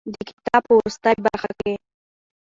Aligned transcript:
د 0.13 0.15
کتاب 0.29 0.61
په 0.67 0.73
وروستۍ 0.77 1.15
برخه 1.25 1.49
کې. 1.59 1.73